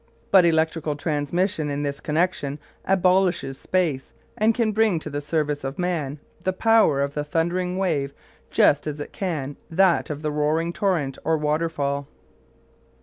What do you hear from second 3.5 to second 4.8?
space, and can